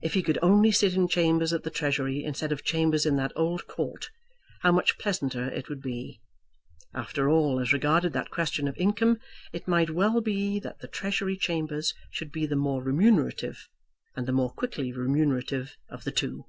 [0.00, 3.30] If he could only sit in chambers at the Treasury instead of chambers in that
[3.36, 4.10] old court,
[4.62, 6.20] how much pleasanter it would be!
[6.92, 9.20] After all, as regarded that question of income,
[9.52, 13.68] it might well be that the Treasury chambers should be the more remunerative,
[14.16, 16.44] and the more quickly remunerative, of the two.